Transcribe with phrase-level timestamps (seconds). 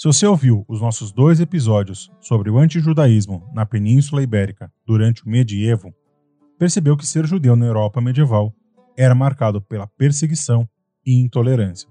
[0.00, 5.28] Se você ouviu os nossos dois episódios sobre o antijudaísmo na Península Ibérica durante o
[5.28, 5.92] medievo,
[6.56, 8.54] percebeu que ser judeu na Europa medieval
[8.96, 10.68] era marcado pela perseguição
[11.04, 11.88] e intolerância,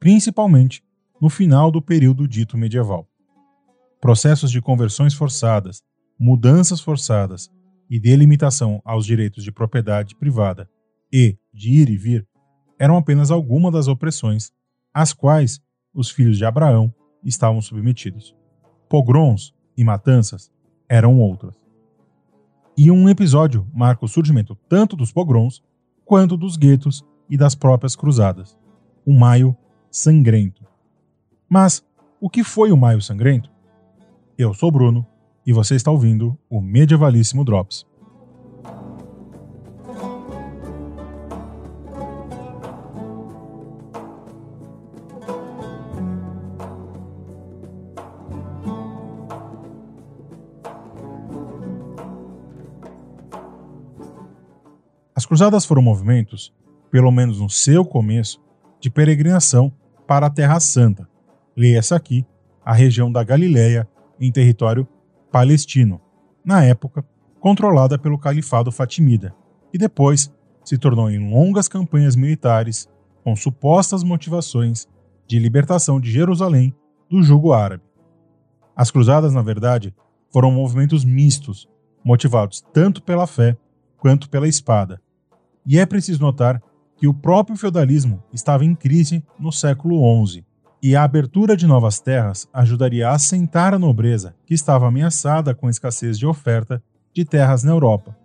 [0.00, 0.82] principalmente
[1.20, 3.08] no final do período dito medieval.
[4.00, 5.80] Processos de conversões forçadas,
[6.18, 7.48] mudanças forçadas
[7.88, 10.68] e delimitação aos direitos de propriedade privada
[11.12, 12.26] e de ir e vir
[12.80, 14.50] eram apenas algumas das opressões
[14.92, 15.60] às quais
[15.94, 16.92] os filhos de Abraão
[17.24, 18.34] estavam submetidos.
[18.88, 20.50] Pogroms e matanças
[20.88, 21.54] eram outras.
[22.76, 25.62] E um episódio marca o surgimento tanto dos pogroms
[26.04, 28.56] quanto dos guetos e das próprias cruzadas.
[29.06, 29.56] O Maio
[29.90, 30.64] Sangrento.
[31.48, 31.84] Mas
[32.20, 33.50] o que foi o Maio Sangrento?
[34.38, 35.06] Eu sou Bruno
[35.46, 37.86] e você está ouvindo o Medievalíssimo Drops.
[55.22, 56.52] As cruzadas foram movimentos,
[56.90, 58.42] pelo menos no seu começo,
[58.80, 59.72] de peregrinação
[60.04, 61.08] para a Terra Santa.
[61.56, 62.26] Leia-se aqui
[62.64, 63.88] a região da Galileia
[64.20, 64.84] em território
[65.30, 66.00] palestino,
[66.44, 67.04] na época
[67.38, 69.32] controlada pelo Califado Fatimida,
[69.72, 70.28] e depois
[70.64, 72.88] se tornou em longas campanhas militares
[73.22, 74.88] com supostas motivações
[75.28, 76.74] de libertação de Jerusalém
[77.08, 77.84] do jugo árabe.
[78.74, 79.94] As cruzadas, na verdade,
[80.32, 81.68] foram movimentos mistos,
[82.04, 83.56] motivados tanto pela fé
[83.98, 85.00] quanto pela espada.
[85.66, 86.62] E é preciso notar
[86.96, 90.44] que o próprio feudalismo estava em crise no século XI,
[90.82, 95.68] e a abertura de novas terras ajudaria a assentar a nobreza que estava ameaçada com
[95.68, 96.82] a escassez de oferta
[97.14, 98.16] de terras na Europa,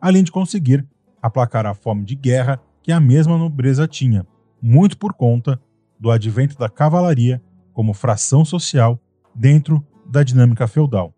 [0.00, 0.84] além de conseguir
[1.22, 4.26] aplacar a fome de guerra que a mesma nobreza tinha,
[4.60, 5.60] muito por conta
[5.98, 7.40] do advento da cavalaria
[7.72, 8.98] como fração social
[9.34, 11.14] dentro da dinâmica feudal.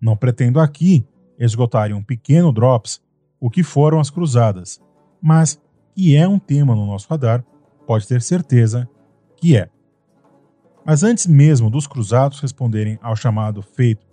[0.00, 1.06] Não pretendo aqui
[1.38, 3.02] esgotar em um pequeno drops
[3.38, 4.80] o que foram as cruzadas,
[5.22, 5.60] mas
[5.94, 7.44] que é um tema no nosso radar,
[7.86, 8.88] pode ter certeza
[9.36, 9.68] que é.
[10.84, 14.06] Mas antes mesmo dos cruzados responderem ao chamado feito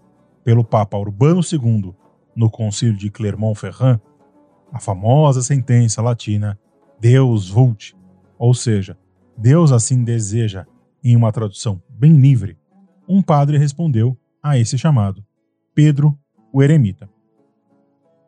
[0.43, 1.95] pelo Papa Urbano II
[2.35, 3.99] no Concílio de Clermont-Ferrand,
[4.71, 6.59] a famosa sentença latina
[6.99, 7.95] Deus vult,
[8.37, 8.97] ou seja,
[9.37, 10.65] Deus assim deseja,
[11.03, 12.57] em uma tradução bem livre,
[13.07, 15.25] um padre respondeu a esse chamado,
[15.73, 16.17] Pedro
[16.51, 17.09] o Eremita.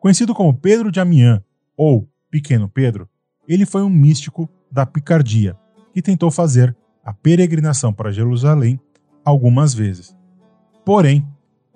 [0.00, 1.40] Conhecido como Pedro de Amiens
[1.76, 3.06] ou Pequeno Pedro,
[3.46, 5.54] ele foi um místico da picardia
[5.92, 8.80] que tentou fazer a peregrinação para Jerusalém
[9.22, 10.16] algumas vezes.
[10.82, 11.28] Porém,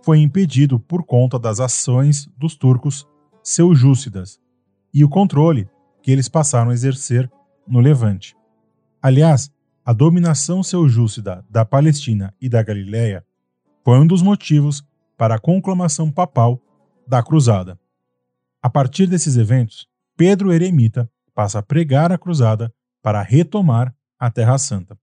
[0.03, 3.07] foi impedido por conta das ações dos turcos
[3.43, 4.41] seljúcidas
[4.95, 5.69] e o controle
[6.03, 7.31] que eles passaram a exercer
[7.69, 8.35] no Levante.
[9.03, 9.53] Aliás,
[9.85, 13.23] a dominação seljúcida da Palestina e da Galiléia
[13.85, 14.83] foi um dos motivos
[15.19, 16.59] para a conclamação papal
[17.07, 17.79] da Cruzada.
[18.63, 19.87] A partir desses eventos,
[20.17, 24.99] Pedro Eremita passa a pregar a cruzada para retomar a Terra Santa.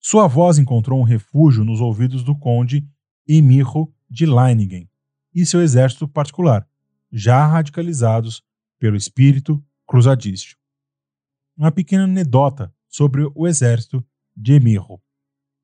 [0.00, 2.88] Sua voz encontrou um refúgio nos ouvidos do conde
[3.26, 4.88] Emirro de Leiningen
[5.34, 6.66] e seu exército particular,
[7.10, 8.42] já radicalizados
[8.78, 10.56] pelo espírito cruzadício.
[11.56, 14.04] Uma pequena anedota sobre o exército
[14.36, 15.02] de Emirro.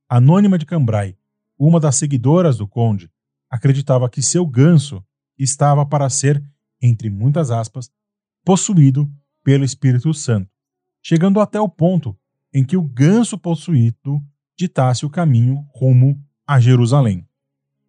[0.09, 1.17] Anônima de Cambrai,
[1.57, 3.11] uma das seguidoras do conde,
[3.49, 5.05] acreditava que seu ganso
[5.39, 6.43] estava para ser,
[6.83, 7.91] entre muitas aspas,
[8.47, 9.11] possuído
[9.43, 10.49] pelo Espírito Santo,
[11.03, 12.17] chegando até o ponto
[12.55, 14.23] em que o ganso possuído
[14.57, 17.27] ditasse o caminho rumo a Jerusalém.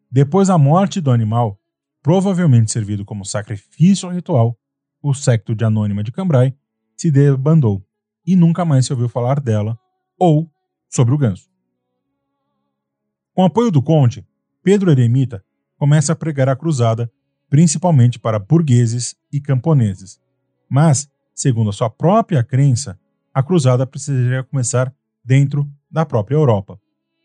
[0.10, 1.60] Depois da morte do animal,
[2.02, 4.58] provavelmente servido como sacrifício ritual,
[5.00, 6.56] o secto de Anônima de Cambrai
[6.96, 7.86] se debandou
[8.26, 9.78] e nunca mais se ouviu falar dela
[10.18, 10.52] ou
[10.90, 11.48] sobre o ganso.
[13.32, 14.26] Com apoio do conde,
[14.64, 15.46] Pedro Eremita
[15.78, 17.12] começa a pregar a cruzada
[17.48, 20.20] principalmente para burgueses e camponeses.
[20.70, 23.00] Mas, segundo a sua própria crença,
[23.34, 24.94] a cruzada precisaria começar
[25.24, 26.80] dentro da própria Europa.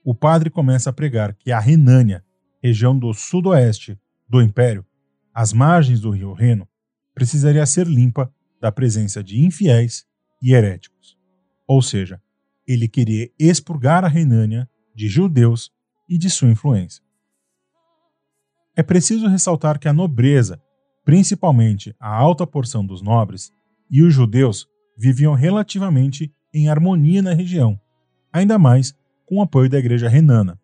[0.04, 2.24] O padre começa a pregar que a Renânia,
[2.62, 3.98] região do sudoeste
[4.28, 4.84] do império,
[5.32, 6.68] às margens do rio Reno,
[7.14, 10.06] precisaria ser limpa da presença de infiéis
[10.40, 11.16] e heréticos.
[11.66, 12.20] Ou seja,
[12.66, 15.72] ele queria expurgar a Renânia de judeus
[16.08, 17.02] e de sua influência.
[18.74, 20.60] É preciso ressaltar que a nobreza,
[21.04, 23.52] principalmente a alta porção dos nobres,
[23.90, 24.66] e os judeus
[24.96, 27.78] viviam relativamente em harmonia na região,
[28.32, 28.94] ainda mais
[29.26, 30.58] com o apoio da igreja renana.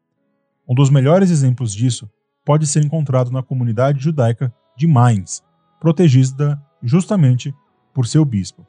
[0.68, 2.08] Um dos melhores exemplos disso
[2.44, 5.42] pode ser encontrado na comunidade judaica de Mainz,
[5.80, 7.54] protegida justamente
[7.92, 8.66] por seu bispo.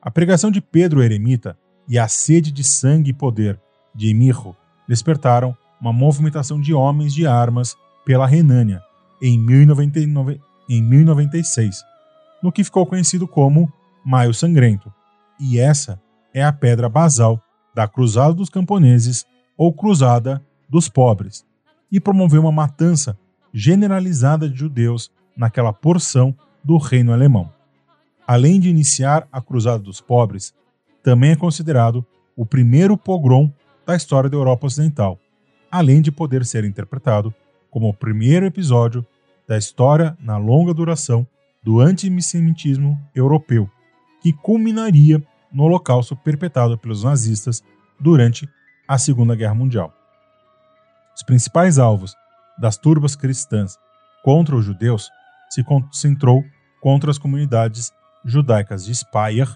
[0.00, 1.56] A pregação de Pedro Eremita
[1.88, 3.60] e a sede de sangue e poder
[3.94, 4.56] de Emirro
[4.88, 8.82] despertaram uma movimentação de homens de armas pela Renânia
[9.22, 11.84] em 1099, em 1096,
[12.42, 13.72] no que ficou conhecido como
[14.04, 14.92] Maio Sangrento,
[15.38, 16.02] e essa
[16.34, 17.40] é a pedra basal
[17.72, 19.24] da Cruzada dos Camponeses
[19.56, 21.46] ou Cruzada dos Pobres,
[21.90, 23.16] e promoveu uma matança
[23.54, 26.34] generalizada de judeus naquela porção
[26.64, 27.48] do reino alemão.
[28.26, 30.52] Além de iniciar a Cruzada dos Pobres,
[31.02, 32.04] também é considerado
[32.36, 33.52] o primeiro pogrom
[33.86, 35.18] da história da Europa Ocidental,
[35.70, 37.32] além de poder ser interpretado
[37.70, 39.04] como o primeiro episódio
[39.52, 41.26] da história na longa duração
[41.62, 43.68] do antissemitismo europeu,
[44.22, 45.22] que culminaria
[45.52, 47.62] no holocausto perpetrado pelos nazistas
[48.00, 48.48] durante
[48.88, 49.92] a Segunda Guerra Mundial.
[51.14, 52.14] Os principais alvos
[52.58, 53.76] das turbas cristãs
[54.24, 55.10] contra os judeus
[55.50, 56.42] se concentrou
[56.80, 57.92] contra as comunidades
[58.24, 59.48] judaicas de Speyer,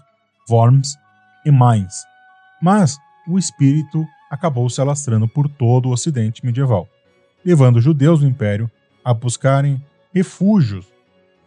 [0.47, 0.95] Worms
[1.43, 2.05] e Mainz,
[2.61, 6.87] mas o espírito acabou se alastrando por todo o Ocidente medieval,
[7.43, 8.69] levando os judeus do Império
[9.07, 9.81] a buscarem
[10.13, 10.85] refúgios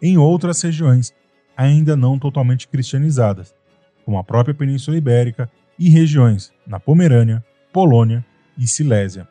[0.01, 1.13] em outras regiões
[1.55, 3.55] ainda não totalmente cristianizadas,
[4.03, 8.25] como a própria Península Ibérica e regiões na Pomerânia, Polônia
[8.57, 9.29] e Silésia.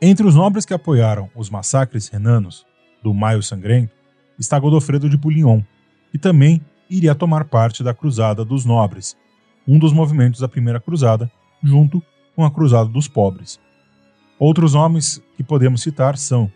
[0.00, 2.64] Entre os nobres que apoiaram os massacres renanos
[3.02, 3.92] do Maio Sangrento
[4.38, 5.62] está Godofredo de Bouillon,
[6.12, 9.16] que também iria tomar parte da Cruzada dos Nobres,
[9.66, 11.28] um dos movimentos da Primeira Cruzada,
[11.60, 12.00] junto
[12.36, 13.58] com a Cruzada dos Pobres.
[14.38, 16.48] Outros nomes que podemos citar são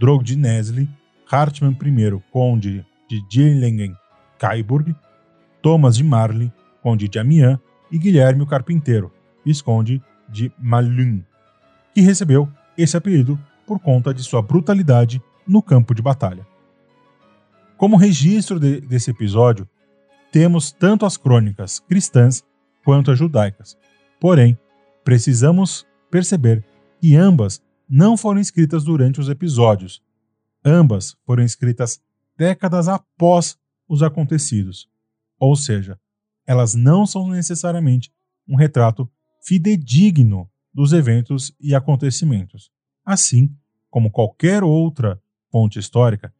[0.00, 0.88] Drog de Nesle,
[1.30, 4.96] Hartmann I, conde de Dillingen-Kaiburg,
[5.60, 6.50] Thomas de Marly,
[6.82, 7.58] conde de Amiens,
[7.92, 9.12] e Guilherme o Carpinteiro,
[9.44, 11.22] visconde de Malun,
[11.92, 12.48] que recebeu
[12.78, 16.46] esse apelido por conta de sua brutalidade no campo de batalha.
[17.76, 19.68] Como registro de, desse episódio,
[20.32, 22.42] temos tanto as crônicas cristãs
[22.82, 23.76] quanto as judaicas.
[24.18, 24.58] Porém,
[25.04, 26.64] precisamos perceber
[27.00, 27.60] que ambas
[27.90, 30.00] não foram escritas durante os episódios.
[30.64, 32.00] Ambas foram escritas
[32.38, 33.58] décadas após
[33.88, 34.88] os acontecidos.
[35.40, 35.98] Ou seja,
[36.46, 38.12] elas não são necessariamente
[38.48, 39.10] um retrato
[39.42, 42.70] fidedigno dos eventos e acontecimentos.
[43.04, 43.52] Assim
[43.90, 45.20] como qualquer outra
[45.50, 46.32] fonte histórica,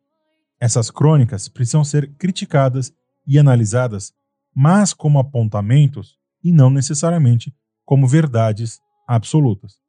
[0.61, 2.93] essas crônicas precisam ser criticadas
[3.26, 4.12] e analisadas,
[4.55, 7.52] mas como apontamentos e não necessariamente
[7.85, 9.79] como verdades absolutas.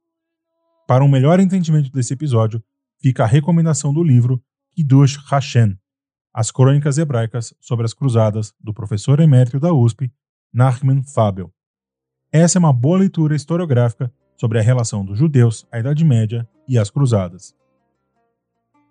[0.87, 2.61] Para um melhor entendimento desse episódio,
[3.01, 4.43] fica a recomendação do livro
[4.75, 5.77] Kiddush Hashem,
[6.33, 10.11] As Crônicas Hebraicas sobre as Cruzadas, do professor emérito da USP,
[10.53, 11.51] Nachman Fabel.
[12.31, 16.77] Essa é uma boa leitura historiográfica sobre a relação dos judeus à Idade Média e
[16.77, 17.55] às Cruzadas.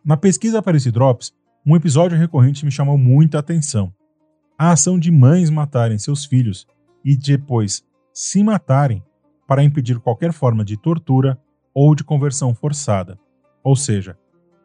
[0.05, 1.35] Na pesquisa para esse Drops,
[1.67, 3.93] um episódio recorrente me chamou muita atenção.
[4.59, 6.67] A ação de mães matarem seus filhos
[7.05, 7.83] e depois
[8.13, 9.03] se matarem
[9.47, 11.39] para impedir qualquer forma de tortura
[11.75, 13.19] ou de conversão forçada.
[13.63, 14.17] Ou seja,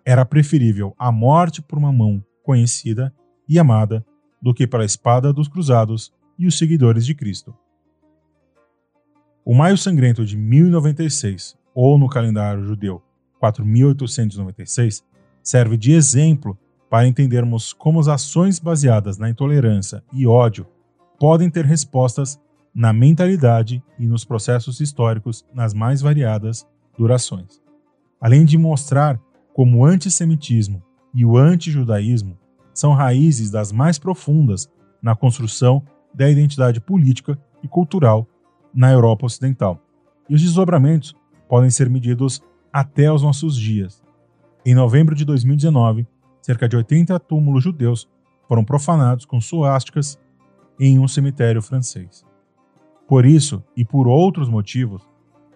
[0.05, 3.13] era preferível a morte por uma mão conhecida
[3.47, 4.05] e amada
[4.41, 7.55] do que pela espada dos cruzados e os seguidores de Cristo.
[9.43, 13.01] O Maio Sangrento de 1096, ou no calendário judeu
[13.39, 15.03] 4896,
[15.43, 16.57] serve de exemplo
[16.89, 20.67] para entendermos como as ações baseadas na intolerância e ódio
[21.19, 22.39] podem ter respostas
[22.73, 27.61] na mentalidade e nos processos históricos nas mais variadas durações.
[28.19, 29.19] Além de mostrar
[29.53, 30.83] como o antissemitismo
[31.13, 32.37] e o antijudaísmo
[32.73, 34.69] são raízes das mais profundas
[35.01, 35.83] na construção
[36.13, 38.27] da identidade política e cultural
[38.73, 39.79] na Europa Ocidental.
[40.29, 41.15] E os desdobramentos
[41.47, 44.03] podem ser medidos até os nossos dias.
[44.65, 46.07] Em novembro de 2019,
[46.41, 48.09] cerca de 80 túmulos judeus
[48.47, 50.19] foram profanados com suásticas
[50.79, 52.25] em um cemitério francês.
[53.07, 55.07] Por isso, e por outros motivos,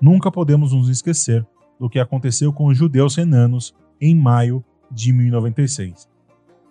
[0.01, 1.46] nunca podemos nos esquecer
[1.79, 6.08] do que aconteceu com os judeus renanos em maio de 1096.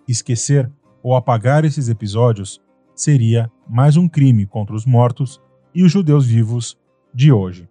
[0.07, 0.71] Esquecer
[1.01, 2.61] ou apagar esses episódios
[2.95, 5.41] seria mais um crime contra os mortos
[5.73, 6.77] e os judeus vivos
[7.13, 7.69] de hoje.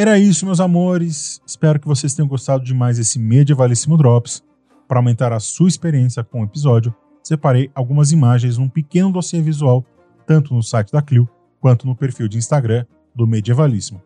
[0.00, 1.42] Era isso, meus amores.
[1.46, 4.42] Espero que vocês tenham gostado de mais esse medievalíssimo Drops.
[4.88, 9.84] Para aumentar a sua experiência com o episódio, separei algumas imagens num pequeno dossiê visual,
[10.26, 11.28] tanto no site da Clio
[11.60, 14.00] quanto no perfil de Instagram do Medievalíssimo.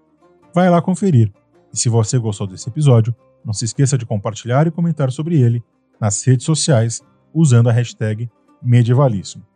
[0.52, 1.32] Vai lá conferir.
[1.72, 5.62] E se você gostou desse episódio, não se esqueça de compartilhar e comentar sobre ele
[6.00, 8.28] nas redes sociais usando a hashtag
[8.60, 9.46] Medievalíssimo.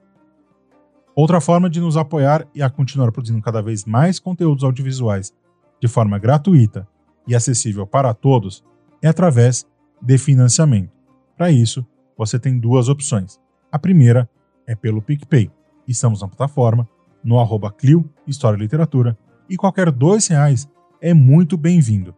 [1.17, 5.35] Outra forma de nos apoiar e a continuar produzindo cada vez mais conteúdos audiovisuais
[5.81, 6.87] de forma gratuita
[7.27, 8.65] e acessível para todos
[9.03, 9.67] é através
[10.01, 10.93] de financiamento.
[11.37, 11.85] Para isso,
[12.17, 13.39] você tem duas opções.
[13.71, 14.27] A primeira
[14.67, 15.51] é pelo PicPay.
[15.87, 16.89] Estamos na plataforma,
[17.23, 19.17] no arroba Clio História e Literatura,
[19.49, 20.69] e qualquer dois reais
[21.01, 22.15] é muito bem-vindo.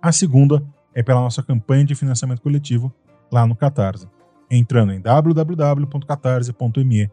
[0.00, 0.62] A segunda
[0.94, 2.92] é pela nossa campanha de financiamento coletivo
[3.30, 4.08] lá no Catarse.
[4.50, 7.10] Entrando em www.catarse.me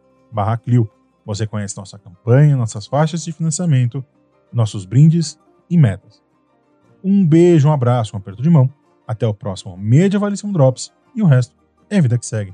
[0.64, 0.90] Clio,
[1.26, 4.06] você conhece nossa campanha, nossas faixas de financiamento,
[4.54, 6.24] nossos brindes e metas.
[7.04, 8.72] Um beijo, um abraço, um aperto de mão.
[9.08, 11.56] Até o próximo Medievalíssimo Drops e o resto
[11.90, 12.54] é vida que segue.